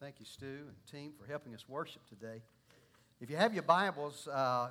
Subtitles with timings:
[0.00, 2.40] Thank you, Stu and team, for helping us worship today.
[3.20, 4.68] If you have your Bibles, uh,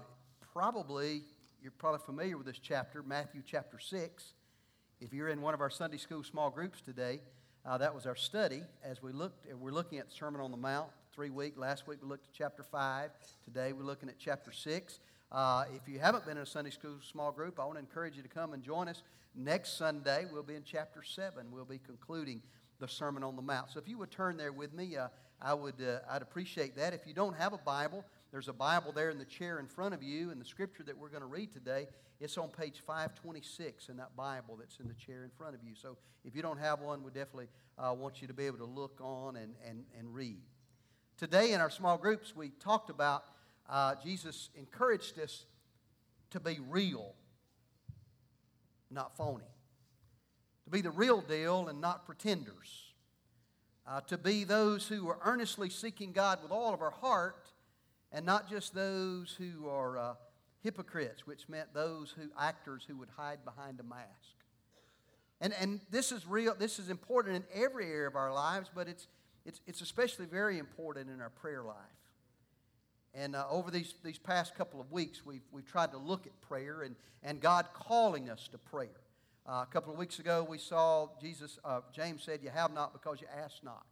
[0.54, 1.24] probably
[1.62, 4.34] you're probably familiar with this chapter, Matthew chapter 6.
[5.02, 7.20] If you're in one of our Sunday school small groups today,
[7.66, 9.46] uh, that was our study as we looked.
[9.54, 11.58] We're looking at the Sermon on the Mount three week.
[11.58, 13.12] Last week we looked at chapter 5.
[13.44, 15.00] Today we're looking at chapter 6.
[15.30, 18.16] Uh, if you haven't been in a Sunday school small group, I want to encourage
[18.16, 19.04] you to come and join us.
[19.36, 21.48] Next Sunday, we'll be in chapter 7.
[21.52, 22.42] We'll be concluding
[22.80, 23.72] the Sermon on the Mount.
[23.72, 25.08] So if you would turn there with me, uh,
[25.42, 26.94] I would, uh, I'd appreciate that.
[26.94, 29.94] If you don't have a Bible, there's a Bible there in the chair in front
[29.94, 31.88] of you, and the scripture that we're going to read today,
[32.20, 35.74] it's on page 526 in that Bible that's in the chair in front of you.
[35.76, 38.66] So if you don't have one, we definitely uh, want you to be able to
[38.66, 40.42] look on and, and, and read.
[41.18, 43.24] Today in our small groups, we talked about
[43.70, 45.46] uh, Jesus encouraged us
[46.32, 47.14] to be real,
[48.90, 49.46] not phony
[50.68, 52.92] to be the real deal and not pretenders,
[53.88, 57.54] uh, to be those who are earnestly seeking God with all of our heart
[58.12, 60.14] and not just those who are uh,
[60.62, 64.36] hypocrites, which meant those who actors who would hide behind a mask.
[65.40, 68.90] And, and this is real, this is important in every area of our lives, but
[68.90, 69.08] it's,
[69.46, 71.78] it's, it's especially very important in our prayer life.
[73.14, 76.42] And uh, over these, these past couple of weeks, we've, we've tried to look at
[76.42, 78.90] prayer and, and God calling us to prayer.
[79.48, 82.92] Uh, a couple of weeks ago, we saw Jesus, uh, James said, You have not
[82.92, 83.86] because you ask not.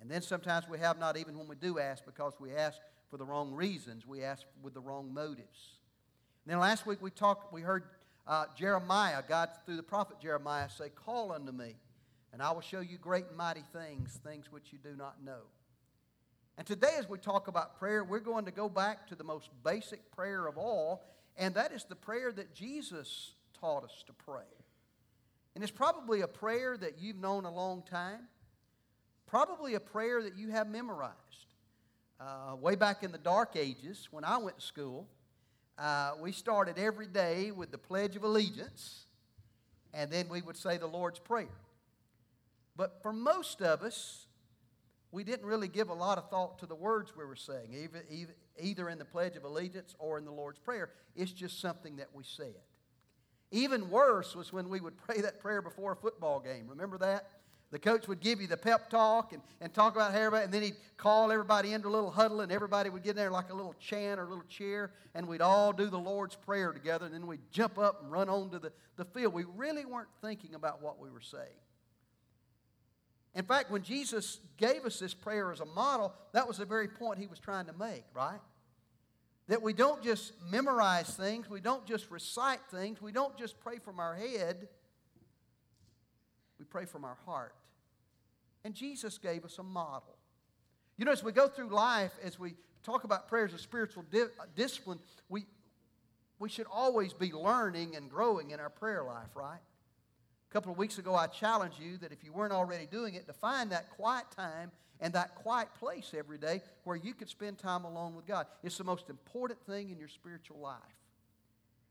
[0.00, 2.78] And then sometimes we have not even when we do ask because we ask
[3.10, 4.06] for the wrong reasons.
[4.06, 5.78] We ask with the wrong motives.
[6.44, 7.86] And then last week we talked, we heard
[8.24, 11.74] uh, Jeremiah, God through the prophet Jeremiah say, Call unto me,
[12.32, 15.40] and I will show you great and mighty things, things which you do not know.
[16.56, 19.50] And today, as we talk about prayer, we're going to go back to the most
[19.64, 21.04] basic prayer of all,
[21.36, 24.44] and that is the prayer that Jesus taught us to pray.
[25.58, 28.28] And it's probably a prayer that you've known a long time,
[29.26, 31.16] probably a prayer that you have memorized.
[32.20, 35.08] Uh, way back in the dark ages, when I went to school,
[35.76, 39.06] uh, we started every day with the Pledge of Allegiance,
[39.92, 41.48] and then we would say the Lord's Prayer.
[42.76, 44.26] But for most of us,
[45.10, 48.04] we didn't really give a lot of thought to the words we were saying, either,
[48.60, 50.90] either in the Pledge of Allegiance or in the Lord's Prayer.
[51.16, 52.54] It's just something that we said.
[53.50, 56.66] Even worse was when we would pray that prayer before a football game.
[56.68, 57.30] Remember that?
[57.70, 60.52] The coach would give you the pep talk and, and talk about how everybody, and
[60.52, 63.50] then he'd call everybody into a little huddle, and everybody would get in there like
[63.50, 67.04] a little chant or a little cheer, and we'd all do the Lord's Prayer together,
[67.04, 69.34] and then we'd jump up and run onto the, the field.
[69.34, 71.44] We really weren't thinking about what we were saying.
[73.34, 76.88] In fact, when Jesus gave us this prayer as a model, that was the very
[76.88, 78.40] point he was trying to make, right?
[79.48, 83.78] That we don't just memorize things, we don't just recite things, we don't just pray
[83.78, 84.68] from our head,
[86.58, 87.54] we pray from our heart.
[88.64, 90.16] And Jesus gave us a model.
[90.98, 94.22] You know, as we go through life, as we talk about prayers as spiritual di-
[94.22, 94.98] uh, discipline,
[95.28, 95.46] we,
[96.38, 99.60] we should always be learning and growing in our prayer life, right?
[100.50, 103.26] A couple of weeks ago, I challenged you that if you weren't already doing it,
[103.26, 107.58] to find that quiet time and that quiet place every day where you could spend
[107.58, 108.46] time alone with God.
[108.62, 110.78] It's the most important thing in your spiritual life.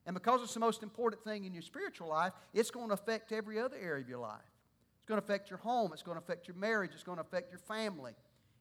[0.06, 3.32] And because it's the most important thing in your spiritual life, it's going to affect
[3.32, 4.40] every other area of your life.
[4.98, 7.24] It's going to affect your home, it's going to affect your marriage, it's going to
[7.24, 8.14] affect your family.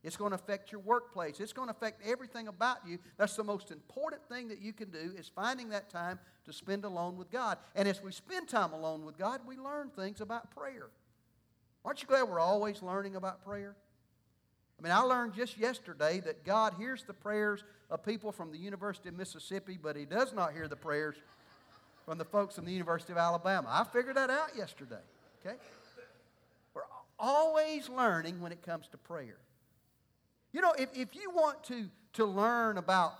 [0.07, 1.41] It's going to affect your workplace.
[1.41, 2.99] It's going to affect everything about you.
[3.17, 6.85] That's the most important thing that you can do is finding that time to spend
[6.85, 7.59] alone with God.
[7.75, 10.91] And as we spend time alone with God, we learn things about prayer.
[11.85, 13.75] Aren't you glad we're always learning about prayer?
[14.79, 18.59] I mean, I learned just yesterday that God hears the prayers of people from the
[18.59, 21.17] University of Mississippi, but He does not hear the prayers
[22.05, 23.69] from the folks from the University of Alabama.
[23.71, 25.01] I figured that out yesterday.
[25.45, 25.57] Okay?
[26.75, 26.83] We're
[27.19, 29.39] always learning when it comes to prayer.
[30.53, 33.15] You know, if, if you want to, to learn about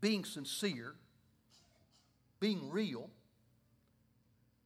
[0.00, 0.94] being sincere,
[2.40, 3.10] being real,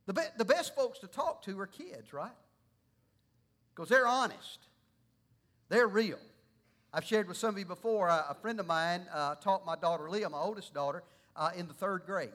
[0.06, 2.30] the, be, the best folks to talk to are kids, right?
[3.74, 4.58] Because they're honest.
[5.72, 6.18] They're real.
[6.92, 9.74] I've shared with some of you before, uh, a friend of mine uh, taught my
[9.74, 11.02] daughter Leah, my oldest daughter,
[11.34, 12.28] uh, in the third grade.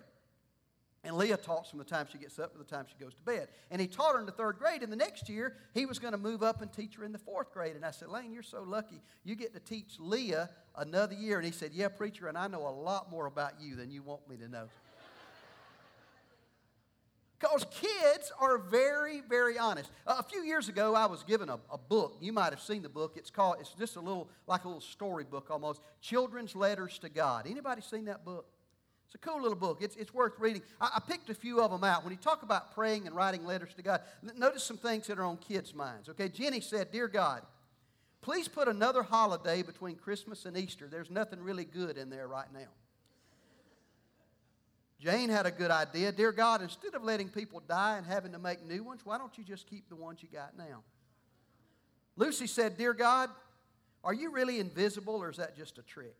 [1.03, 3.21] And Leah talks from the time she gets up to the time she goes to
[3.21, 3.49] bed.
[3.69, 4.81] And he taught her in the third grade.
[4.81, 7.19] And the next year, he was going to move up and teach her in the
[7.19, 7.75] fourth grade.
[7.75, 9.03] And I said, Lane, you're so lucky.
[9.23, 11.37] You get to teach Leah another year.
[11.37, 14.01] And he said, Yeah, preacher, and I know a lot more about you than you
[14.01, 14.67] want me to know.
[17.39, 19.91] Because kids are very, very honest.
[20.07, 22.17] A few years ago, I was given a, a, book.
[22.19, 23.13] You might have seen the book.
[23.15, 25.81] It's called, it's just a little, like a little storybook almost.
[26.01, 27.45] Children's Letters to God.
[27.47, 28.47] Anybody seen that book?
[29.05, 29.79] It's a cool little book.
[29.81, 30.63] It's, it's worth reading.
[30.81, 32.03] I, I picked a few of them out.
[32.03, 34.01] When you talk about praying and writing letters to God,
[34.35, 36.09] notice some things that are on kids' minds.
[36.09, 37.43] Okay, Jenny said, Dear God,
[38.21, 40.87] please put another holiday between Christmas and Easter.
[40.89, 42.67] There's nothing really good in there right now.
[44.99, 46.11] Jane had a good idea.
[46.11, 49.37] Dear God, instead of letting people die and having to make new ones, why don't
[49.37, 50.83] you just keep the ones you got now?
[52.15, 53.29] Lucy said, Dear God,
[54.03, 56.15] are you really invisible or is that just a trick?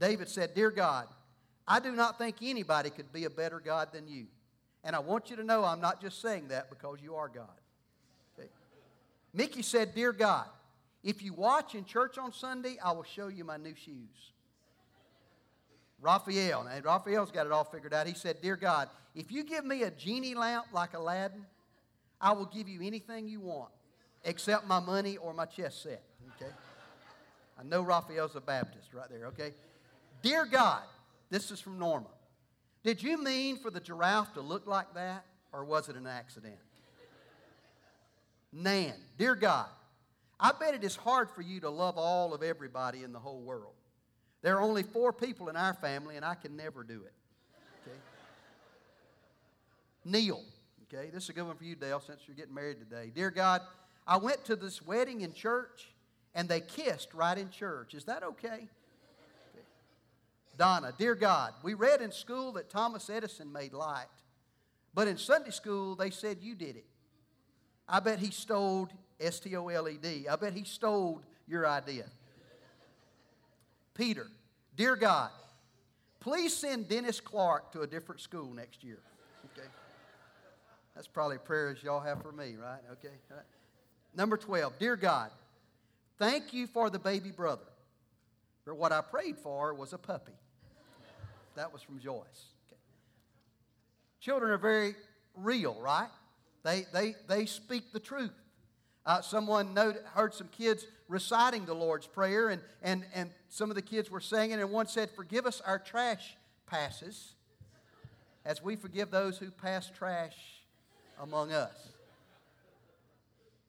[0.00, 1.06] David said, Dear God,
[1.68, 4.26] I do not think anybody could be a better God than you.
[4.82, 7.60] And I want you to know I'm not just saying that because you are God.
[8.38, 8.48] Okay.
[9.32, 10.46] Mickey said, Dear God,
[11.02, 14.32] if you watch in church on Sunday, I will show you my new shoes.
[16.04, 18.06] Raphael, and Raphael's got it all figured out.
[18.06, 21.46] He said, Dear God, if you give me a genie lamp like Aladdin,
[22.20, 23.70] I will give you anything you want
[24.22, 26.02] except my money or my chess set.
[26.36, 26.52] Okay?
[27.58, 29.54] I know Raphael's a Baptist right there, okay?
[30.20, 30.82] Dear God,
[31.30, 32.08] this is from Norma.
[32.82, 36.58] Did you mean for the giraffe to look like that, or was it an accident?
[38.52, 39.68] Nan, dear God,
[40.38, 43.40] I bet it is hard for you to love all of everybody in the whole
[43.40, 43.72] world.
[44.44, 47.12] There are only four people in our family, and I can never do it.
[47.82, 47.96] Okay?
[50.04, 50.42] Neil,
[50.82, 53.10] okay, this is a good one for you, Dale, since you're getting married today.
[53.14, 53.62] Dear God,
[54.06, 55.88] I went to this wedding in church,
[56.34, 57.94] and they kissed right in church.
[57.94, 58.68] Is that okay?
[60.58, 64.04] Donna, dear God, we read in school that Thomas Edison made light,
[64.92, 66.84] but in Sunday school they said you did it.
[67.88, 70.28] I bet he stole S T O L E D.
[70.28, 72.04] I bet he stole your idea.
[73.94, 74.26] Peter,
[74.76, 75.30] dear God,
[76.20, 78.98] please send Dennis Clark to a different school next year.
[79.52, 79.68] Okay.
[80.94, 82.80] That's probably prayers y'all have for me, right?
[82.92, 83.14] Okay.
[84.16, 85.30] Number 12, dear God,
[86.18, 87.62] thank you for the baby brother.
[88.64, 90.32] But what I prayed for was a puppy.
[91.56, 92.46] That was from Joyce.
[92.66, 92.80] Okay.
[94.20, 94.96] Children are very
[95.36, 96.08] real, right?
[96.64, 98.32] They, they, they speak the truth.
[99.06, 103.76] Uh, someone noted, heard some kids reciting the Lord's Prayer, and, and, and some of
[103.76, 106.36] the kids were singing, and one said, Forgive us our trash
[106.66, 107.34] passes
[108.44, 110.36] as we forgive those who pass trash
[111.20, 111.88] among us.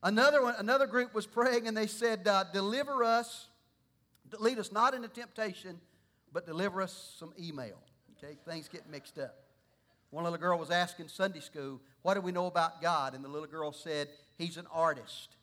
[0.03, 3.47] Another, one, another group was praying, and they said, uh, Deliver us,
[4.39, 5.79] lead us not into temptation,
[6.31, 7.77] but deliver us some email.
[8.17, 9.35] Okay, things get mixed up.
[10.11, 13.15] One little girl was asking Sunday school, What do we know about God?
[13.15, 15.35] And the little girl said, He's an artist.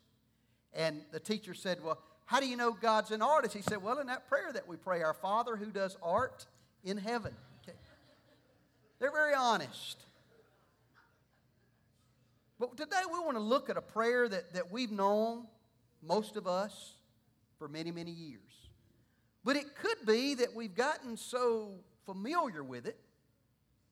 [0.73, 3.55] And the teacher said, Well, how do you know God's an artist?
[3.55, 6.45] He said, Well, in that prayer that we pray, Our Father who does art
[6.83, 7.33] in heaven.
[7.63, 7.77] Okay.
[8.99, 9.97] They're very honest.
[12.59, 15.45] But today we want to look at a prayer that, that we've known,
[16.01, 16.93] most of us,
[17.57, 18.39] for many, many years.
[19.43, 21.71] But it could be that we've gotten so
[22.05, 22.97] familiar with it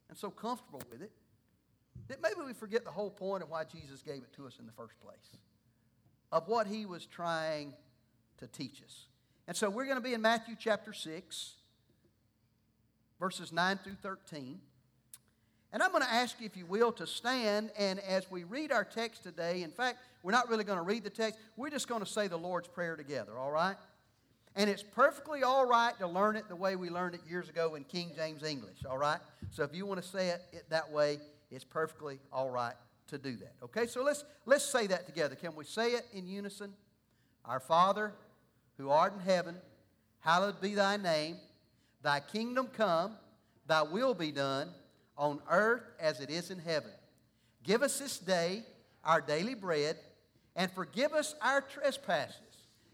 [0.10, 1.12] and so comfortable with it
[2.08, 4.66] that maybe we forget the whole point of why Jesus gave it to us in
[4.66, 5.38] the first place,
[6.32, 7.74] of what he was trying
[8.38, 9.06] to teach us.
[9.48, 11.54] And so we're going to be in Matthew chapter 6,
[13.20, 14.60] verses 9 through 13.
[15.74, 17.72] And I'm going to ask you, if you will, to stand.
[17.78, 21.04] And as we read our text today, in fact, we're not really going to read
[21.04, 23.76] the text, we're just going to say the Lord's Prayer together, all right?
[24.56, 27.76] And it's perfectly all right to learn it the way we learned it years ago
[27.76, 29.20] in King James English, all right?
[29.50, 31.20] So if you want to say it, it that way,
[31.50, 32.76] it's perfectly all right
[33.12, 33.54] to do that.
[33.64, 35.36] Okay, so let's, let's say that together.
[35.36, 36.74] Can we say it in unison?
[37.46, 38.14] Our Father,
[38.78, 39.56] who art in heaven,
[40.20, 41.38] hallowed be thy name.
[42.02, 43.14] Thy kingdom come,
[43.68, 44.70] thy will be done
[45.18, 46.92] on earth as it is in heaven.
[47.64, 48.64] Give us this day
[49.04, 49.98] our daily bread,
[50.56, 52.36] and forgive us our trespasses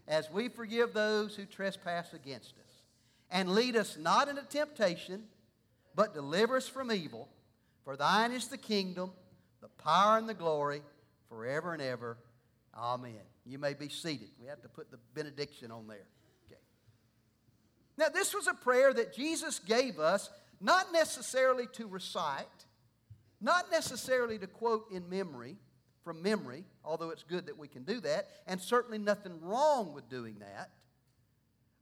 [0.06, 2.82] as we forgive those who trespass against us.
[3.30, 5.24] And lead us not into temptation,
[5.94, 7.28] but deliver us from evil.
[7.84, 9.12] For thine is the kingdom,
[9.60, 10.82] the power, and the glory
[11.28, 12.16] forever and ever.
[12.76, 13.14] Amen.
[13.44, 14.28] You may be seated.
[14.40, 16.06] We have to put the benediction on there.
[16.46, 16.60] Okay.
[17.96, 22.46] Now, this was a prayer that Jesus gave us, not necessarily to recite,
[23.40, 25.56] not necessarily to quote in memory,
[26.04, 30.08] from memory, although it's good that we can do that, and certainly nothing wrong with
[30.08, 30.70] doing that.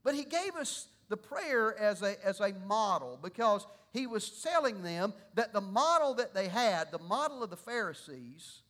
[0.07, 4.85] But he gave us the prayer as a, as a model because he was telling
[4.85, 8.63] them that the model that they had, the model of the Pharisees,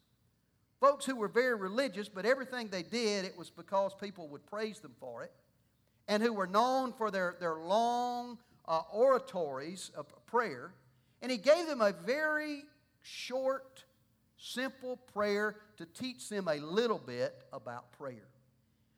[0.80, 4.78] folks who were very religious, but everything they did, it was because people would praise
[4.78, 5.32] them for it,
[6.08, 10.72] and who were known for their, their long uh, oratories of prayer.
[11.20, 12.62] And he gave them a very
[13.02, 13.84] short
[14.38, 18.28] simple prayer to teach them a little bit about prayer.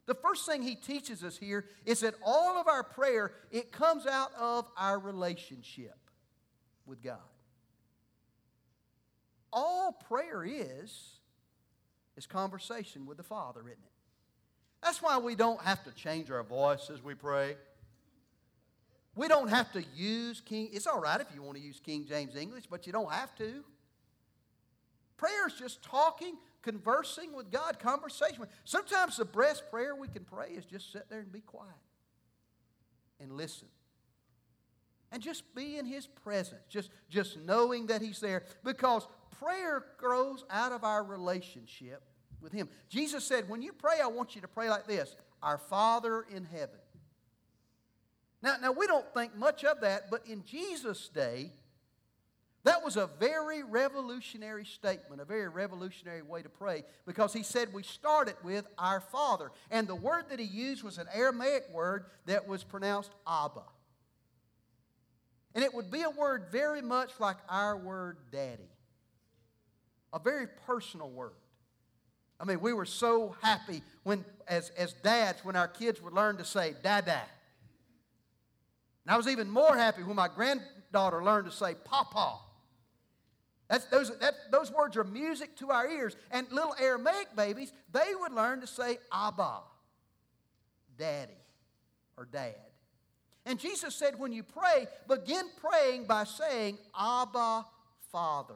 [0.09, 4.07] The first thing he teaches us here is that all of our prayer it comes
[4.07, 5.99] out of our relationship
[6.87, 7.19] with God.
[9.53, 11.19] All prayer is
[12.17, 13.93] is conversation with the Father, isn't it?
[14.83, 17.57] That's why we don't have to change our voice as we pray.
[19.15, 20.71] We don't have to use King.
[20.73, 23.37] It's all right if you want to use King James English, but you don't have
[23.37, 23.63] to.
[25.19, 26.39] Prayer is just talking,
[26.69, 28.45] conversing with God, conversation.
[28.65, 31.73] Sometimes the best prayer we can pray is just sit there and be quiet
[33.19, 33.69] and listen.
[35.11, 38.45] And just be in His presence, just, just knowing that He's there.
[38.63, 39.09] Because
[39.41, 42.03] prayer grows out of our relationship
[42.43, 42.69] with Him.
[42.91, 46.45] Jesus said, When you pray, I want you to pray like this Our Father in
[46.45, 46.81] heaven.
[48.43, 51.53] Now, now we don't think much of that, but in Jesus' day,
[52.65, 57.73] that was a very revolutionary statement, a very revolutionary way to pray, because he said
[57.73, 59.53] we started with our Father.
[59.71, 63.63] And the word that he used was an Aramaic word that was pronounced Abba.
[65.55, 68.71] And it would be a word very much like our word daddy,
[70.13, 71.33] a very personal word.
[72.41, 76.37] I mean, we were so happy when, as, as dads, when our kids would learn
[76.37, 77.23] to say dada.
[79.05, 82.39] And I was even more happy when my granddaughter learned to say papa.
[83.69, 86.17] That's, those, that, those words are music to our ears.
[86.31, 89.61] And little Aramaic babies, they would learn to say Abba,
[90.97, 91.33] daddy,
[92.17, 92.55] or dad.
[93.45, 97.65] And Jesus said, when you pray, begin praying by saying, Abba,
[98.11, 98.55] Father.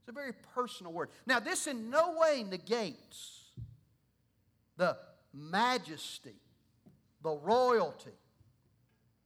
[0.00, 1.10] It's a very personal word.
[1.26, 3.50] Now, this in no way negates
[4.76, 4.96] the
[5.34, 6.36] majesty,
[7.22, 8.16] the royalty,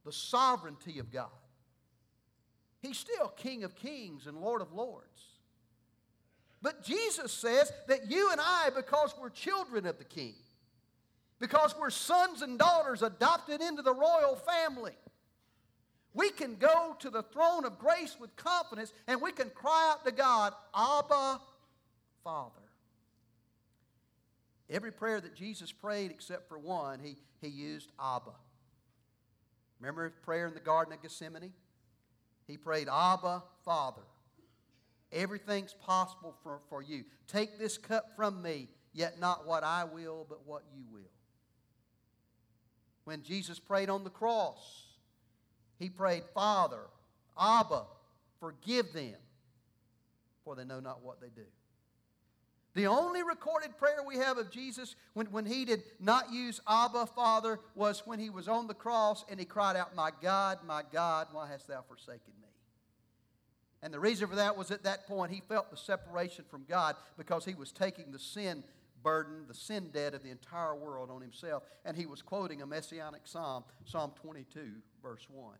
[0.05, 1.29] the sovereignty of God.
[2.83, 5.07] He's still King of kings and Lord of lords.
[6.61, 10.35] But Jesus says that you and I, because we're children of the King,
[11.39, 14.93] because we're sons and daughters adopted into the royal family,
[16.13, 20.05] we can go to the throne of grace with confidence and we can cry out
[20.05, 21.39] to God, Abba,
[22.23, 22.51] Father.
[24.69, 28.31] Every prayer that Jesus prayed, except for one, he, he used Abba.
[29.79, 31.53] Remember prayer in the Garden of Gethsemane?
[32.47, 34.01] He prayed, Abba, Father.
[35.11, 37.03] Everything's possible for, for you.
[37.27, 41.01] Take this cup from me, yet not what I will, but what you will.
[43.05, 44.85] When Jesus prayed on the cross,
[45.77, 46.81] he prayed, Father,
[47.39, 47.83] Abba,
[48.39, 49.15] forgive them,
[50.43, 51.45] for they know not what they do.
[52.75, 57.05] The only recorded prayer we have of Jesus when, when he did not use Abba,
[57.05, 60.81] Father, was when he was on the cross and he cried out, My God, my
[60.91, 62.47] God, why hast thou forsaken me?
[63.83, 66.95] And the reason for that was at that point he felt the separation from God
[67.17, 68.63] because he was taking the sin
[69.03, 71.63] burden, the sin debt of the entire world on himself.
[71.85, 74.71] And he was quoting a messianic psalm, Psalm 22,
[75.03, 75.53] verse 1.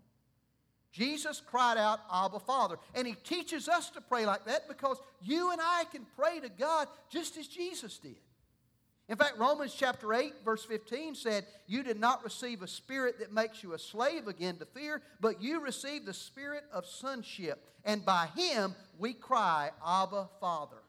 [0.93, 2.77] Jesus cried out, Abba, Father.
[2.93, 6.50] And he teaches us to pray like that because you and I can pray to
[6.50, 8.15] God just as Jesus did.
[9.09, 13.33] In fact, Romans chapter 8, verse 15 said, You did not receive a spirit that
[13.33, 17.67] makes you a slave again to fear, but you received the spirit of sonship.
[17.83, 20.82] And by him we cry, Abba, Father.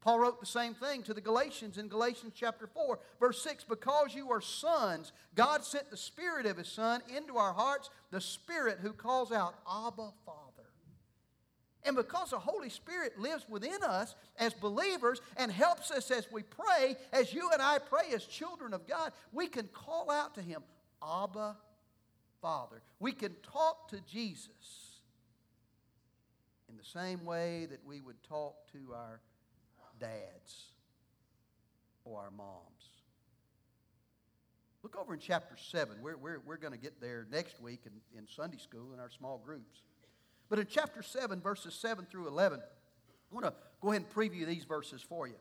[0.00, 4.14] Paul wrote the same thing to the Galatians in Galatians chapter 4, verse 6 Because
[4.14, 8.78] you are sons, God sent the Spirit of His Son into our hearts, the Spirit
[8.80, 10.50] who calls out, Abba, Father.
[11.82, 16.42] And because the Holy Spirit lives within us as believers and helps us as we
[16.42, 20.42] pray, as you and I pray as children of God, we can call out to
[20.42, 20.62] Him,
[21.02, 21.56] Abba,
[22.40, 22.82] Father.
[22.98, 25.00] We can talk to Jesus
[26.70, 29.20] in the same way that we would talk to our
[30.00, 30.70] dads
[32.04, 32.90] or our moms.
[34.82, 35.96] Look over in chapter 7.
[36.02, 39.10] We're, we're, we're going to get there next week in, in Sunday school in our
[39.10, 39.82] small groups.
[40.48, 44.46] But in chapter 7, verses 7 through 11, I want to go ahead and preview
[44.46, 45.34] these verses for you.
[45.34, 45.38] It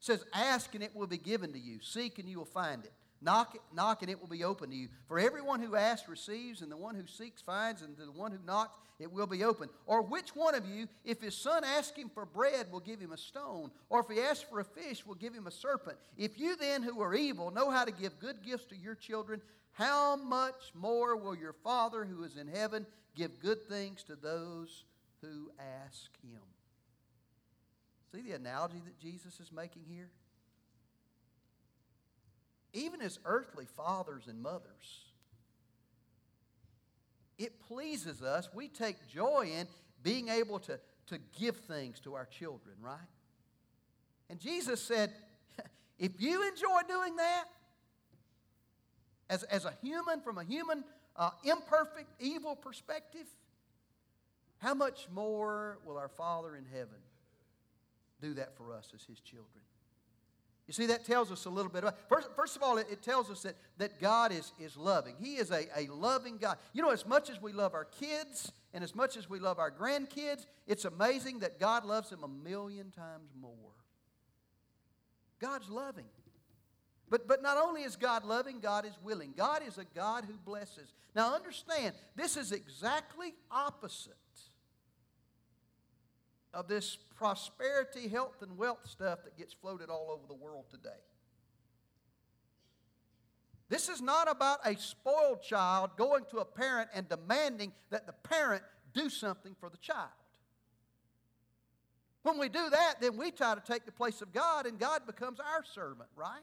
[0.00, 2.92] says, Ask and it will be given to you, seek and you will find it.
[3.22, 4.88] Knock, knock and it will be open to you.
[5.08, 8.30] For everyone who asks receives, and the one who seeks finds, and to the one
[8.30, 9.68] who knocks it will be open.
[9.86, 13.12] Or which one of you, if his son asks him for bread, will give him
[13.12, 13.70] a stone?
[13.90, 15.98] Or if he asks for a fish, will give him a serpent?
[16.16, 19.40] If you then, who are evil, know how to give good gifts to your children,
[19.72, 24.84] how much more will your Father who is in heaven give good things to those
[25.20, 25.50] who
[25.84, 26.40] ask him?
[28.14, 30.08] See the analogy that Jesus is making here?
[32.76, 35.06] Even as earthly fathers and mothers,
[37.38, 38.48] it pleases us.
[38.54, 39.66] We take joy in
[40.02, 42.98] being able to, to give things to our children, right?
[44.28, 45.12] And Jesus said,
[45.98, 47.44] if you enjoy doing that,
[49.28, 50.84] as, as a human, from a human,
[51.16, 53.26] uh, imperfect, evil perspective,
[54.58, 57.00] how much more will our Father in heaven
[58.20, 59.65] do that for us as His children?
[60.66, 61.96] You see, that tells us a little bit about.
[62.08, 65.14] First, first of all, it, it tells us that, that God is, is loving.
[65.18, 66.58] He is a, a loving God.
[66.72, 69.60] You know, as much as we love our kids and as much as we love
[69.60, 73.52] our grandkids, it's amazing that God loves them a million times more.
[75.40, 76.06] God's loving.
[77.08, 79.34] But, but not only is God loving, God is willing.
[79.36, 80.92] God is a God who blesses.
[81.14, 84.16] Now understand, this is exactly opposite
[86.56, 90.88] of this prosperity, health, and wealth stuff that gets floated all over the world today.
[93.68, 98.14] This is not about a spoiled child going to a parent and demanding that the
[98.14, 98.62] parent
[98.94, 100.08] do something for the child.
[102.22, 105.06] When we do that, then we try to take the place of God, and God
[105.06, 106.42] becomes our servant, right?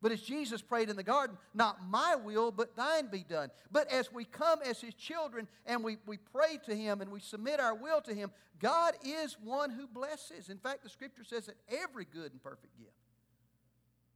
[0.00, 3.50] But as Jesus prayed in the garden, not my will, but thine be done.
[3.72, 7.20] But as we come as his children and we, we pray to him and we
[7.20, 10.50] submit our will to him, God is one who blesses.
[10.50, 12.92] In fact, the scripture says that every good and perfect gift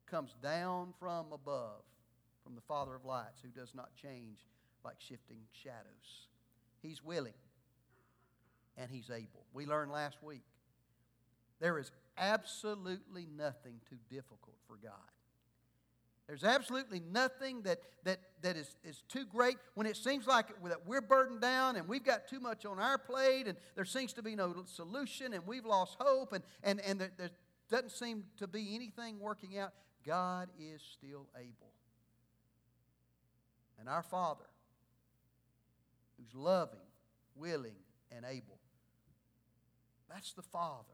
[0.07, 1.83] comes down from above,
[2.45, 4.39] from the Father of lights, who does not change
[4.85, 6.29] like shifting shadows.
[6.81, 7.35] He's willing
[8.77, 9.47] and he's able.
[9.53, 10.43] We learned last week
[11.61, 14.93] there is absolutely nothing too difficult for God.
[16.27, 20.87] There's absolutely nothing that, that, that is, is too great when it seems like that
[20.87, 24.23] we're burdened down and we've got too much on our plate and there seems to
[24.23, 27.31] be no solution and we've lost hope and, and, and there, there
[27.71, 29.73] doesn't seem to be anything working out.
[30.07, 31.73] God is still able.
[33.79, 34.45] And our Father,
[36.17, 36.79] who's loving,
[37.35, 37.77] willing,
[38.15, 38.59] and able,
[40.09, 40.87] that's the Father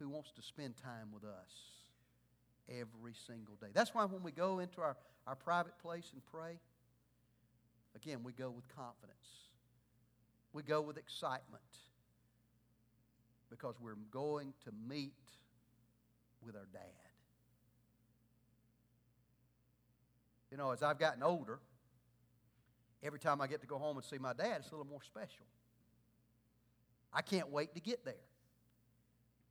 [0.00, 1.79] who wants to spend time with us
[2.70, 3.68] every single day.
[3.72, 4.96] That's why when we go into our,
[5.26, 6.58] our private place and pray,
[7.94, 9.16] again, we go with confidence.
[10.52, 11.62] We go with excitement
[13.50, 15.12] because we're going to meet
[16.44, 16.82] with our dad.
[20.50, 21.60] You know, as I've gotten older,
[23.02, 25.02] every time I get to go home and see my dad, it's a little more
[25.02, 25.46] special.
[27.12, 28.14] I can't wait to get there.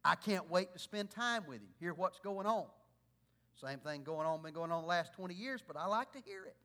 [0.04, 2.66] I can't wait to spend time with him, hear what's going on.
[3.62, 6.20] Same thing going on, been going on the last 20 years, but I like to
[6.20, 6.56] hear it.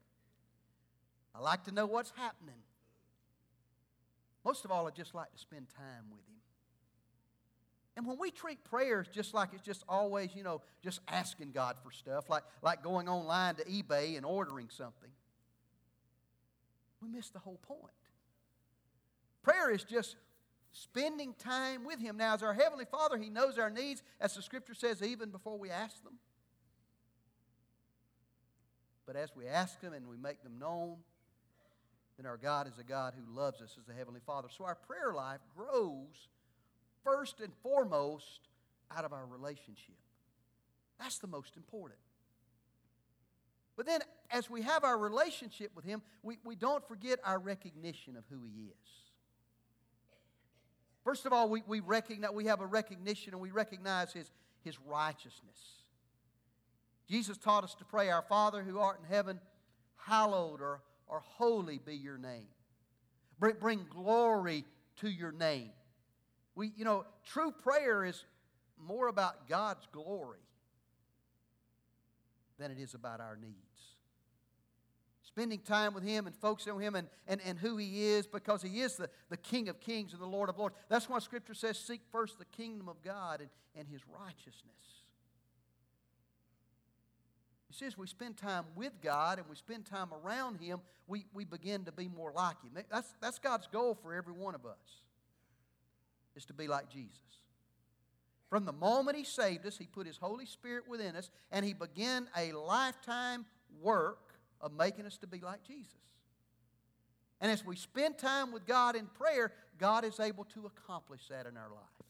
[1.34, 2.54] I like to know what's happening.
[4.44, 6.34] Most of all, I just like to spend time with Him.
[7.96, 11.76] And when we treat prayers just like it's just always, you know, just asking God
[11.82, 15.10] for stuff, like, like going online to eBay and ordering something,
[17.00, 17.92] we miss the whole point.
[19.42, 20.16] Prayer is just
[20.72, 22.16] spending time with Him.
[22.16, 25.58] Now, as our Heavenly Father, He knows our needs, as the Scripture says, even before
[25.58, 26.14] we ask them.
[29.06, 30.96] But as we ask them and we make them known,
[32.16, 34.48] then our God is a God who loves us as a Heavenly Father.
[34.56, 36.28] So our prayer life grows
[37.02, 38.48] first and foremost
[38.96, 39.96] out of our relationship.
[40.98, 41.98] That's the most important.
[43.76, 48.16] But then, as we have our relationship with Him, we, we don't forget our recognition
[48.16, 48.90] of who He is.
[51.02, 54.30] First of all, we, we recognize we have a recognition and we recognize His,
[54.62, 55.83] His righteousness.
[57.08, 59.40] Jesus taught us to pray, Our Father who art in heaven,
[59.96, 62.48] hallowed or, or holy be your name.
[63.38, 64.64] Bring, bring glory
[64.96, 65.70] to your name.
[66.54, 68.24] We, you know, true prayer is
[68.78, 70.38] more about God's glory
[72.58, 73.56] than it is about our needs.
[75.22, 78.62] Spending time with Him and focusing on Him and, and, and who He is because
[78.62, 80.76] He is the, the King of kings and the Lord of lords.
[80.88, 85.03] That's why Scripture says, Seek first the kingdom of God and, and His righteousness.
[87.74, 91.44] See, as we spend time with God and we spend time around Him, we, we
[91.44, 92.84] begin to be more like Him.
[92.88, 95.02] That's, that's God's goal for every one of us,
[96.36, 97.18] is to be like Jesus.
[98.48, 101.72] From the moment He saved us, He put His Holy Spirit within us, and He
[101.72, 103.44] began a lifetime
[103.82, 105.92] work of making us to be like Jesus.
[107.40, 111.46] And as we spend time with God in prayer, God is able to accomplish that
[111.46, 112.08] in our life.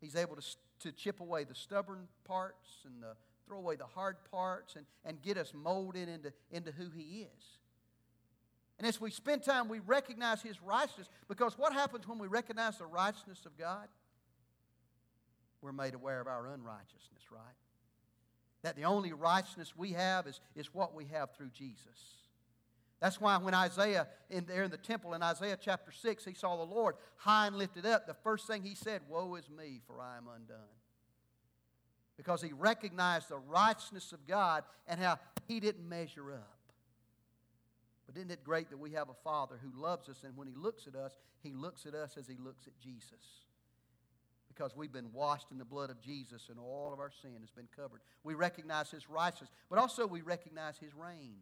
[0.00, 0.42] He's able to,
[0.80, 3.14] to chip away the stubborn parts and the
[3.50, 7.44] throw away the hard parts, and, and get us molded into, into who He is.
[8.78, 12.78] And as we spend time, we recognize His righteousness because what happens when we recognize
[12.78, 13.88] the righteousness of God?
[15.60, 17.40] We're made aware of our unrighteousness, right?
[18.62, 21.98] That the only righteousness we have is, is what we have through Jesus.
[23.00, 26.56] That's why when Isaiah, in there in the temple in Isaiah chapter 6, he saw
[26.56, 30.00] the Lord high and lifted up, the first thing he said, Woe is me, for
[30.00, 30.79] I am undone
[32.20, 36.58] because he recognized the righteousness of God and how he didn't measure up.
[38.06, 40.52] But isn't it great that we have a Father who loves us, and when he
[40.54, 43.46] looks at us, he looks at us as he looks at Jesus?
[44.52, 47.50] because we've been washed in the blood of Jesus and all of our sin has
[47.50, 48.00] been covered.
[48.24, 51.36] We recognize His righteousness, but also we recognize His reign.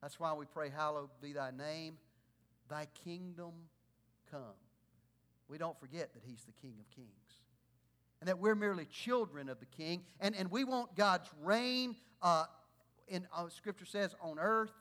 [0.00, 1.96] That's why we pray, Hallowed be thy name,
[2.68, 3.52] thy kingdom
[4.30, 4.60] come.
[5.48, 7.39] We don't forget that He's the King of kings
[8.20, 12.44] and that we're merely children of the King, and, and we want God's reign, uh,
[13.08, 14.72] in uh, Scripture says, on earth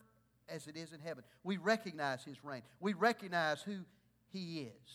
[0.49, 1.23] as it is in heaven.
[1.43, 2.61] We recognize His reign.
[2.79, 3.77] We recognize who
[4.31, 4.91] He is.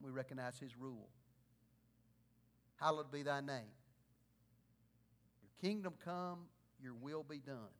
[0.00, 1.08] We recognize His rule.
[2.76, 3.74] Hallowed be Thy name.
[5.42, 6.46] Your kingdom come,
[6.82, 7.74] Your will be done.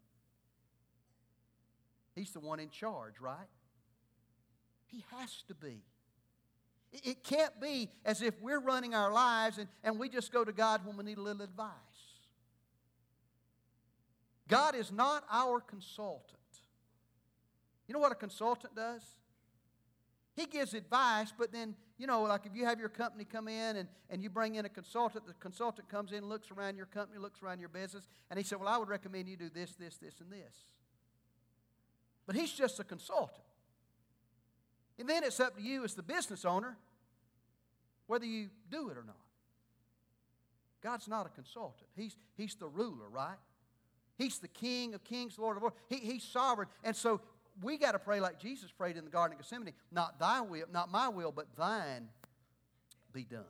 [2.15, 3.49] He's the one in charge, right?
[4.87, 5.83] He has to be.
[6.93, 10.53] It can't be as if we're running our lives and, and we just go to
[10.53, 11.71] God when we need a little advice.
[14.49, 16.39] God is not our consultant.
[17.87, 19.03] You know what a consultant does?
[20.35, 23.77] He gives advice, but then, you know, like if you have your company come in
[23.77, 27.21] and, and you bring in a consultant, the consultant comes in, looks around your company,
[27.21, 29.97] looks around your business, and he said, Well, I would recommend you do this, this,
[29.99, 30.65] this, and this.
[32.27, 33.45] But he's just a consultant.
[35.01, 36.77] And then it's up to you as the business owner
[38.07, 39.17] whether you do it or not.
[40.83, 43.39] God's not a consultant, He's, he's the ruler, right?
[44.19, 45.77] He's the King of kings, Lord of lords.
[45.89, 46.69] He, he's sovereign.
[46.85, 47.23] And so
[47.63, 50.67] we got to pray like Jesus prayed in the Garden of Gethsemane not thy will,
[50.71, 52.09] not my will, but thine
[53.15, 53.45] be done.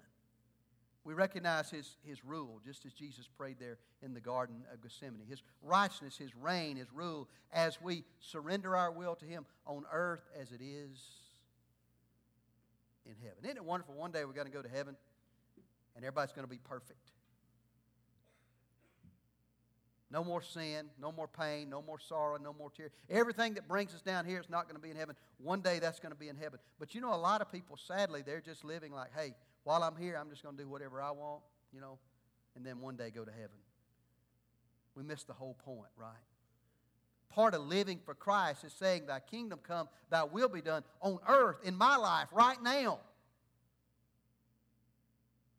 [1.02, 5.26] We recognize his, his rule, just as Jesus prayed there in the Garden of Gethsemane.
[5.28, 10.28] His righteousness, His reign, His rule, as we surrender our will to Him on earth
[10.38, 11.00] as it is
[13.06, 13.44] in heaven.
[13.44, 13.94] Isn't it wonderful?
[13.94, 14.96] One day we're going to go to heaven
[15.96, 17.10] and everybody's going to be perfect.
[20.12, 22.90] No more sin, no more pain, no more sorrow, no more tears.
[23.08, 25.14] Everything that brings us down here is not going to be in heaven.
[25.38, 26.58] One day that's going to be in heaven.
[26.80, 29.96] But you know, a lot of people, sadly, they're just living like, hey, while I'm
[29.96, 31.98] here, I'm just going to do whatever I want, you know,
[32.56, 33.56] and then one day go to heaven.
[34.96, 36.16] We miss the whole point, right?
[37.30, 41.18] Part of living for Christ is saying, Thy kingdom come, Thy will be done on
[41.28, 42.98] earth, in my life, right now,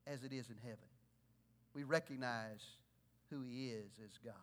[0.05, 0.77] as it is in heaven.
[1.73, 2.61] We recognize
[3.29, 4.33] who He is as God.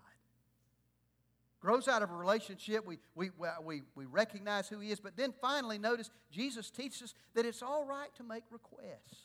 [1.61, 3.31] Grows out of a relationship, we, we,
[3.63, 7.63] we, we recognize who He is, but then finally, notice Jesus teaches us that it's
[7.63, 9.19] all right to make requests.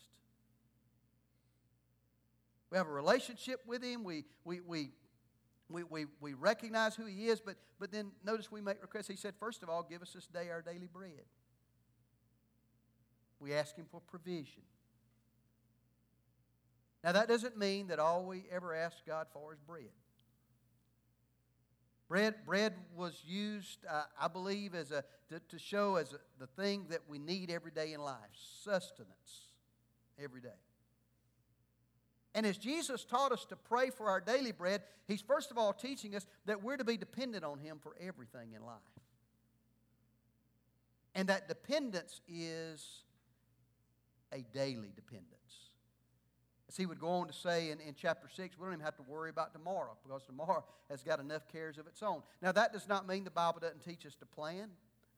[2.70, 4.04] We have a relationship with Him.
[4.04, 4.90] We, we, we,
[5.70, 9.08] we, we, we recognize who He is, but, but then notice we make requests.
[9.08, 11.26] He said, first of all, give us this day our daily bread.
[13.40, 14.64] We ask Him for provision.
[17.04, 19.92] Now, that doesn't mean that all we ever ask God for is bread.
[22.08, 26.48] Bread, bread was used, uh, I believe, as a, to, to show as a, the
[26.48, 28.20] thing that we need every day in life
[28.64, 29.48] sustenance
[30.22, 30.50] every day.
[32.36, 35.74] And as Jesus taught us to pray for our daily bread, He's first of all
[35.74, 38.82] teaching us that we're to be dependent on Him for everything in life.
[41.16, 43.04] And that dependence is
[44.32, 45.30] a daily dependence.
[46.68, 48.96] As he would go on to say in, in chapter 6, we don't even have
[48.96, 52.24] to worry about tomorrow because tomorrow has got enough cares of its own.
[52.42, 54.70] Now, that does not mean the Bible doesn't teach us to plan.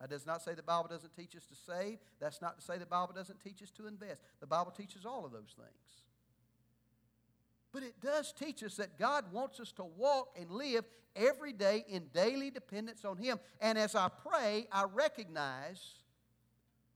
[0.02, 2.00] That does not say the Bible doesn't teach us to save.
[2.20, 4.22] That's not to say the Bible doesn't teach us to invest.
[4.42, 6.05] The Bible teaches all of those things.
[7.76, 11.84] But it does teach us that God wants us to walk and live every day
[11.90, 13.38] in daily dependence on Him.
[13.60, 15.96] And as I pray, I recognize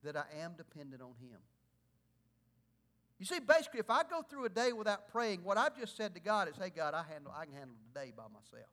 [0.06, 1.38] that I am dependent on Him.
[3.20, 6.14] You see, basically, if I go through a day without praying, what I've just said
[6.14, 8.72] to God is, hey, God, I, handle, I can handle the day by myself.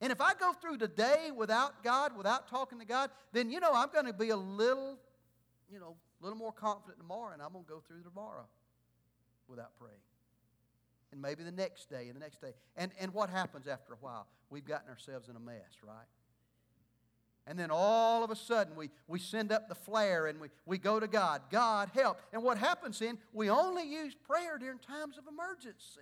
[0.00, 3.60] And if I go through the day without God, without talking to God, then, you
[3.60, 4.98] know, I'm going to be a little,
[5.70, 8.46] you know, a little more confident tomorrow, and I'm going to go through tomorrow
[9.46, 10.00] without praying
[11.12, 12.52] and maybe the next day and the next day.
[12.76, 14.26] And, and what happens after a while?
[14.50, 16.06] We've gotten ourselves in a mess, right?
[17.46, 20.78] And then all of a sudden, we, we send up the flare and we, we
[20.78, 21.42] go to God.
[21.50, 22.20] God, help.
[22.32, 26.00] And what happens then, we only use prayer during times of emergency.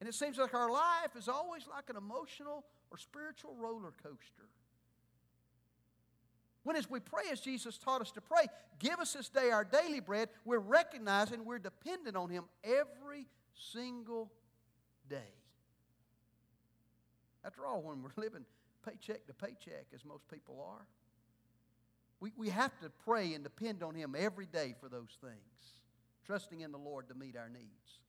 [0.00, 4.48] And it seems like our life is always like an emotional or spiritual roller coaster.
[6.64, 8.46] When as we pray as Jesus taught us to pray,
[8.78, 14.32] give us this day our daily bread, we're recognizing we're dependent on Him every single
[15.08, 15.34] day.
[17.44, 18.46] After all, when we're living
[18.84, 20.86] paycheck to paycheck, as most people are,
[22.20, 25.74] we, we have to pray and depend on Him every day for those things,
[26.24, 28.00] trusting in the Lord to meet our needs.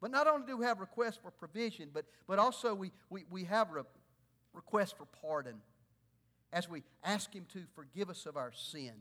[0.00, 3.44] But not only do we have requests for provision, but, but also we, we, we
[3.44, 3.82] have re-
[4.52, 5.60] requests for pardon.
[6.52, 8.92] As we ask Him to forgive us of our sin.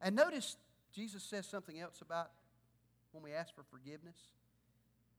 [0.00, 0.56] And notice
[0.94, 2.30] Jesus says something else about
[3.12, 4.16] when we ask for forgiveness.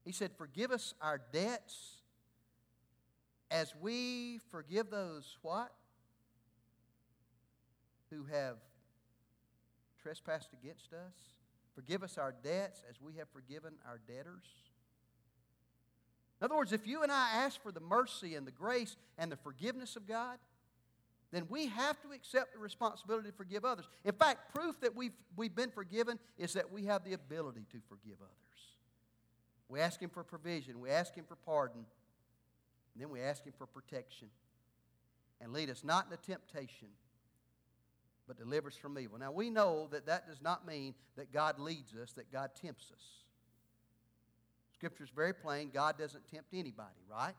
[0.04, 2.02] He said, Forgive us our debts
[3.50, 5.72] as we forgive those what?
[8.10, 8.58] Who have
[10.02, 11.14] trespassed against us.
[11.76, 14.46] Forgive us our debts as we have forgiven our debtors.
[16.40, 19.32] In other words, if you and I ask for the mercy and the grace and
[19.32, 20.38] the forgiveness of God,
[21.32, 23.86] then we have to accept the responsibility to forgive others.
[24.06, 27.80] In fact, proof that we've, we've been forgiven is that we have the ability to
[27.90, 28.34] forgive others.
[29.68, 31.86] We ask Him for provision, we ask Him for pardon,
[32.94, 34.30] and then we ask Him for protection.
[35.42, 36.88] And lead us not into temptation,
[38.28, 39.20] but deliver us from evil.
[39.20, 42.92] Now, we know that that does not mean that God leads us, that God tempts
[42.92, 43.04] us.
[44.78, 47.34] Scripture is very plain God doesn't tempt anybody, right?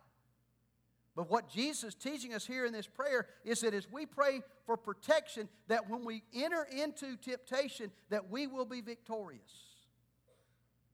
[1.15, 4.43] But what Jesus is teaching us here in this prayer is that as we pray
[4.67, 9.69] for protection, that when we enter into temptation, that we will be victorious.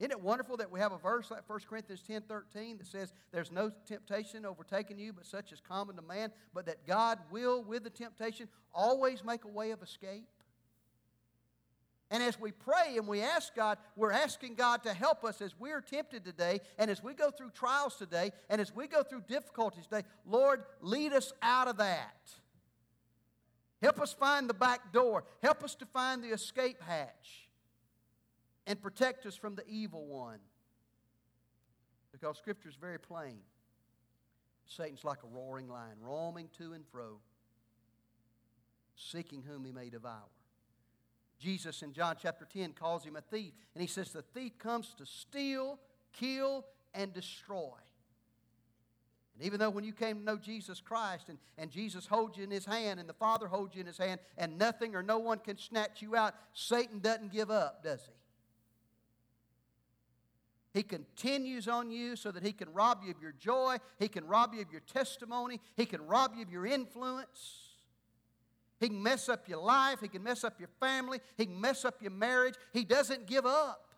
[0.01, 3.13] Isn't it wonderful that we have a verse like 1 Corinthians 10 13 that says,
[3.33, 7.63] There's no temptation overtaking you, but such is common to man, but that God will,
[7.63, 10.27] with the temptation, always make a way of escape?
[12.11, 15.59] And as we pray and we ask God, we're asking God to help us as
[15.59, 19.23] we're tempted today, and as we go through trials today, and as we go through
[19.27, 20.07] difficulties today.
[20.27, 22.17] Lord, lead us out of that.
[23.83, 25.25] Help us find the back door.
[25.43, 27.49] Help us to find the escape hatch.
[28.67, 30.38] And protect us from the evil one.
[32.12, 33.38] Because Scripture is very plain.
[34.67, 37.19] Satan's like a roaring lion, roaming to and fro,
[38.97, 40.31] seeking whom he may devour.
[41.45, 43.53] Jesus in John chapter 10 calls him a thief.
[43.75, 45.79] And he says, The thief comes to steal,
[46.15, 47.75] kill, and destroy.
[49.35, 52.45] And even though when you came to know Jesus Christ and, and Jesus holds you
[52.45, 55.19] in his hand and the Father holds you in his hand and nothing or no
[55.19, 58.15] one can snatch you out, Satan doesn't give up, does he?
[60.79, 64.27] He continues on you so that he can rob you of your joy, he can
[64.27, 67.74] rob you of your testimony, he can rob you of your influence.
[68.85, 70.03] He can mess up your life.
[70.03, 71.18] He can mess up your family.
[71.38, 72.53] He can mess up your marriage.
[72.75, 73.94] He doesn't give up.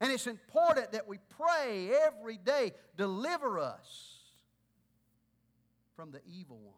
[0.00, 4.16] And it's important that we pray every day deliver us
[5.94, 6.74] from the evil one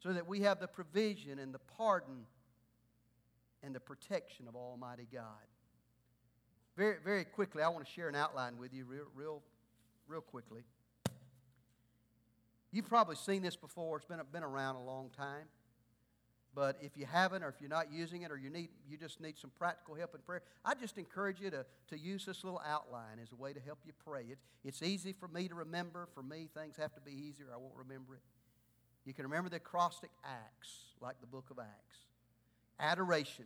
[0.00, 2.26] so that we have the provision and the pardon
[3.62, 5.22] and the protection of Almighty God.
[6.76, 9.42] Very, very quickly, I want to share an outline with you, real, real,
[10.08, 10.64] real quickly.
[12.72, 13.96] You've probably seen this before.
[13.96, 15.46] It's been, been around a long time.
[16.56, 19.20] But if you haven't, or if you're not using it, or you, need, you just
[19.20, 22.62] need some practical help in prayer, I just encourage you to, to use this little
[22.66, 24.24] outline as a way to help you pray.
[24.30, 26.08] It's, it's easy for me to remember.
[26.14, 27.48] For me, things have to be easier.
[27.52, 28.22] I won't remember it.
[29.04, 31.98] You can remember the acrostic acts, like the book of Acts.
[32.80, 33.44] Adoration.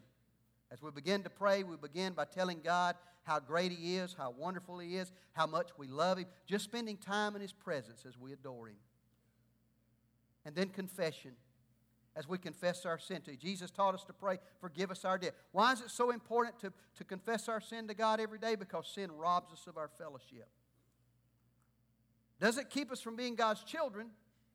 [0.72, 4.30] As we begin to pray, we begin by telling God how great He is, how
[4.30, 8.16] wonderful He is, how much we love Him, just spending time in His presence as
[8.16, 8.76] we adore Him
[10.44, 11.32] and then confession
[12.16, 13.36] as we confess our sin to.
[13.36, 15.34] Jesus taught us to pray, forgive us our debt.
[15.52, 18.56] Why is it so important to, to confess our sin to God every day?
[18.56, 20.48] Because sin robs us of our fellowship.
[22.40, 24.08] Doesn't keep us from being God's children.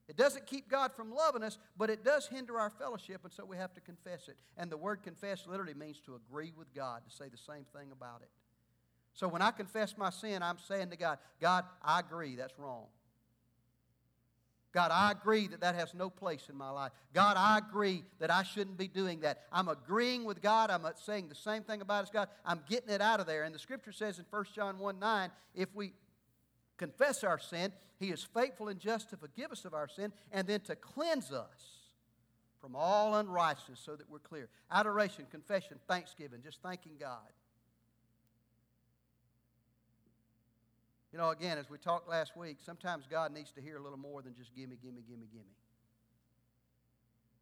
[0.07, 3.43] It doesn't keep God from loving us, but it does hinder our fellowship, and so
[3.43, 4.37] we have to confess it.
[4.55, 7.91] And the word confess literally means to agree with God, to say the same thing
[7.91, 8.29] about it.
[9.13, 12.85] So when I confess my sin, I'm saying to God, God, I agree, that's wrong.
[14.75, 16.91] God, I agree that that has no place in my life.
[17.13, 19.43] God, I agree that I shouldn't be doing that.
[19.49, 20.69] I'm agreeing with God.
[20.69, 22.27] I'm saying the same thing about us, God.
[22.45, 23.45] I'm getting it out of there.
[23.45, 25.93] And the scripture says in 1 John 1 9, if we
[26.75, 30.45] confess our sin, He is faithful and just to forgive us of our sin and
[30.45, 31.87] then to cleanse us
[32.59, 34.49] from all unrighteousness so that we're clear.
[34.69, 37.31] Adoration, confession, thanksgiving, just thanking God.
[41.15, 43.97] You know, again, as we talked last week, sometimes God needs to hear a little
[43.97, 45.55] more than just gimme, gimme, gimme, gimme.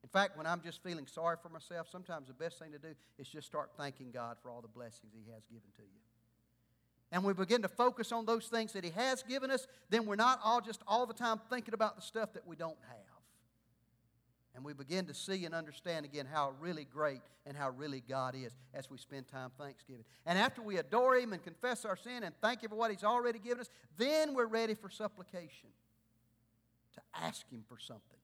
[0.04, 2.90] In fact, when I'm just feeling sorry for myself, sometimes the best thing to do
[3.18, 6.02] is just start thanking God for all the blessings He has given to you.
[7.12, 10.18] And we begin to focus on those things that He has given us, then we're
[10.18, 13.13] not all just all the time thinking about the stuff that we don't have.
[14.56, 18.36] And we begin to see and understand again how really great and how really God
[18.36, 20.06] is as we spend time Thanksgiving.
[20.26, 23.04] And after we adore Him and confess our sin and thank Him for what He's
[23.04, 25.70] already given us, then we're ready for supplication
[26.94, 28.20] to ask Him for something.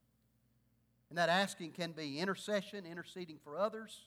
[1.09, 4.01] And that asking can be intercession, interceding for others,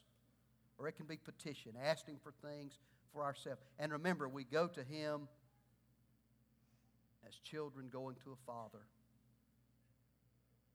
[0.77, 2.79] or it can be petition, asking for things
[3.11, 3.61] for ourselves.
[3.77, 5.27] And remember, we go to Him
[7.27, 8.79] as children going to a father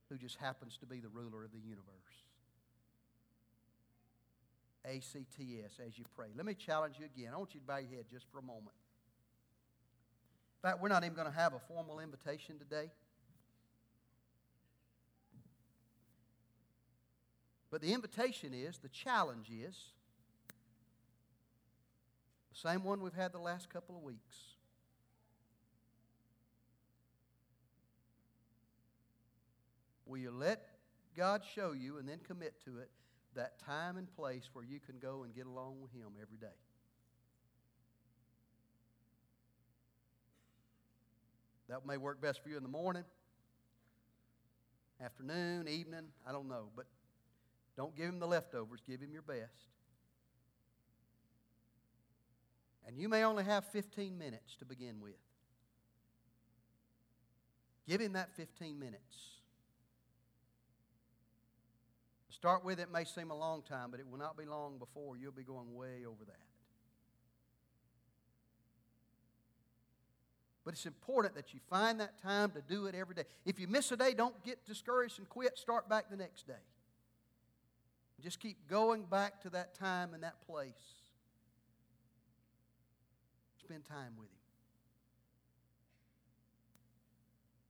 [0.09, 1.85] who just happens to be the ruler of the universe.
[4.85, 6.29] ACTS as you pray.
[6.37, 7.33] Let me challenge you again.
[7.35, 8.77] I want you to bow your head just for a moment.
[10.59, 12.91] In fact, we're not even going to have a formal invitation today.
[17.71, 19.77] But the invitation is, the challenge is,
[22.51, 24.58] the same one we've had the last couple of weeks.
[30.09, 30.67] Will you let
[31.17, 32.91] God show you and then commit to it
[33.35, 36.47] that time and place where you can go and get along with Him every day?
[41.69, 43.05] That may work best for you in the morning,
[45.05, 46.71] afternoon, evening, I don't know.
[46.75, 46.87] But
[47.77, 49.69] don't give Him the leftovers, give Him your best.
[52.87, 55.13] And you may only have 15 minutes to begin with.
[57.87, 59.38] Give Him that 15 minutes.
[62.39, 65.17] Start with it may seem a long time, but it will not be long before
[65.17, 66.37] you'll be going way over that.
[70.65, 73.25] But it's important that you find that time to do it every day.
[73.45, 75.59] If you miss a day, don't get discouraged and quit.
[75.59, 76.53] Start back the next day.
[78.23, 80.73] Just keep going back to that time and that place.
[83.65, 84.39] Spend time with Him.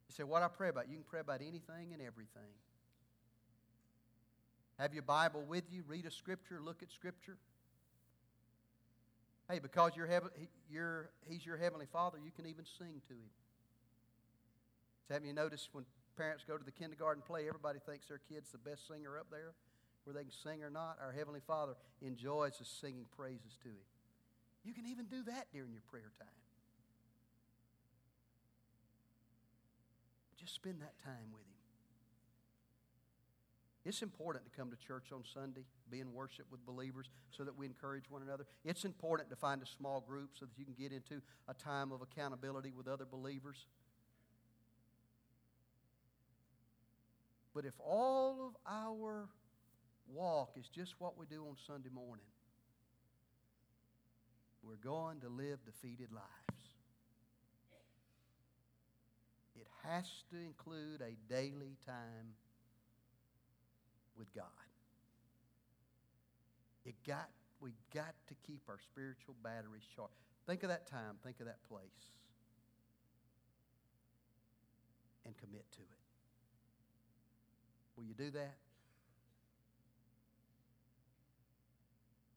[0.09, 0.89] You say, What I pray about?
[0.89, 2.53] You can pray about anything and everything.
[4.79, 7.37] Have your Bible with you, read a scripture, look at scripture.
[9.51, 10.09] Hey, because you're
[10.71, 13.31] you're, He's your Heavenly Father, you can even sing to Him.
[15.09, 15.85] So have you noticed when
[16.17, 19.55] parents go to the kindergarten play, everybody thinks their kid's the best singer up there,
[20.05, 20.99] whether they can sing or not?
[21.03, 23.87] Our Heavenly Father enjoys us singing praises to Him.
[24.65, 26.29] You can even do that during your prayer time.
[30.39, 31.58] Just spend that time with Him.
[33.89, 37.57] It's important to come to church on Sunday, be in worship with believers so that
[37.57, 38.45] we encourage one another.
[38.63, 41.91] It's important to find a small group so that you can get into a time
[41.91, 43.65] of accountability with other believers.
[47.55, 49.27] But if all of our
[50.07, 52.27] walk is just what we do on Sunday morning,
[54.63, 56.63] we're going to live defeated lives.
[59.57, 62.35] It has to include a daily time
[64.19, 64.45] with God.
[66.85, 67.29] It got,
[67.61, 70.15] we got to keep our spiritual batteries charged.
[70.47, 72.11] Think of that time, think of that place,
[75.27, 75.99] and commit to it.
[77.97, 78.57] Will you do that?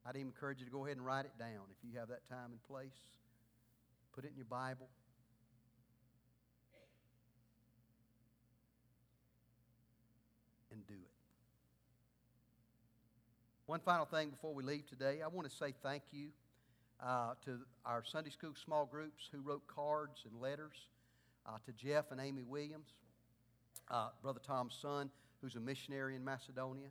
[0.04, 2.28] I'd even encourage you to go ahead and write it down if you have that
[2.28, 2.98] time and place.
[4.12, 4.88] Put it in your Bible.
[10.72, 11.12] And do it.
[13.72, 16.28] One final thing before we leave today, I want to say thank you
[17.02, 20.74] uh, to our Sunday school small groups who wrote cards and letters,
[21.46, 22.88] uh, to Jeff and Amy Williams,
[23.90, 26.88] uh, Brother Tom's son, who's a missionary in Macedonia,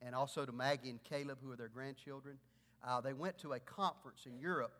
[0.00, 2.38] and also to Maggie and Caleb, who are their grandchildren.
[2.82, 4.72] Uh, they went to a conference in Europe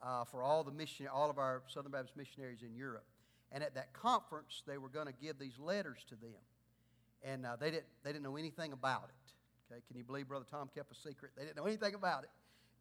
[0.00, 3.06] uh, for all the mission, all of our Southern Baptist missionaries in Europe.
[3.50, 6.38] And at that conference, they were going to give these letters to them,
[7.24, 9.33] and uh, they didn't they didn't know anything about it.
[9.70, 11.32] Okay, can you believe Brother Tom kept a secret?
[11.36, 12.30] They didn't know anything about it.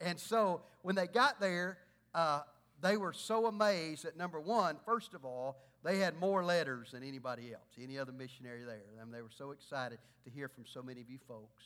[0.01, 1.77] And so when they got there,
[2.13, 2.41] uh,
[2.81, 7.03] they were so amazed that number one, first of all, they had more letters than
[7.03, 8.81] anybody else, any other missionary there.
[8.99, 11.63] I mean, they were so excited to hear from so many of you folks.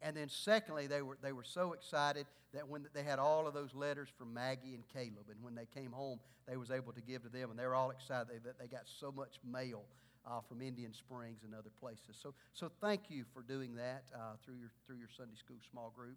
[0.00, 3.54] And then secondly, they were, they were so excited that when they had all of
[3.54, 7.00] those letters from Maggie and Caleb, and when they came home, they was able to
[7.00, 9.82] give to them, and they were all excited that they got so much mail
[10.26, 12.16] uh, from Indian Springs and other places.
[12.20, 15.92] So, so thank you for doing that uh, through, your, through your Sunday school small
[15.94, 16.16] group.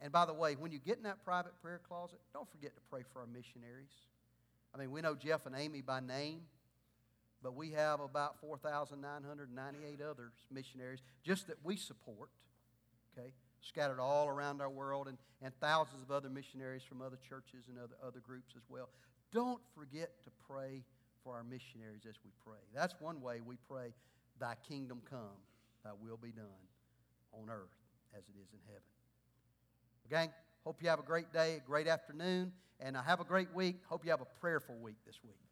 [0.00, 2.80] And by the way, when you get in that private prayer closet, don't forget to
[2.90, 3.90] pray for our missionaries.
[4.74, 6.42] I mean, we know Jeff and Amy by name,
[7.42, 12.30] but we have about 4,998 other missionaries just that we support,
[13.16, 17.66] okay, scattered all around our world, and, and thousands of other missionaries from other churches
[17.68, 18.88] and other, other groups as well.
[19.32, 20.84] Don't forget to pray
[21.28, 22.60] for our missionaries as we pray.
[22.74, 23.92] That's one way we pray,
[24.40, 25.36] Thy kingdom come,
[25.84, 26.46] Thy will be done
[27.34, 27.76] on earth
[28.16, 28.80] as it is in heaven.
[30.08, 30.30] Gang,
[30.64, 32.50] hope you have a great day, a great afternoon,
[32.80, 33.76] and uh, have a great week.
[33.90, 35.47] Hope you have a prayerful week this week.